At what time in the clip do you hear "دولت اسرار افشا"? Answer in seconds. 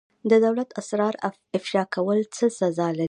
0.45-1.83